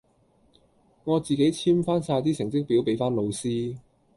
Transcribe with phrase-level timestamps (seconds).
[1.03, 3.77] 我自己簽返曬啲成績表俾返老師。